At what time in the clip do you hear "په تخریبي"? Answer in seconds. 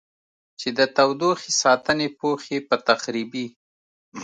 2.69-3.47